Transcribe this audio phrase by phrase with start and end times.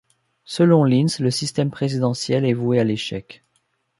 [0.45, 3.43] Selon Linz, le système présidentiels est voué à l’échec.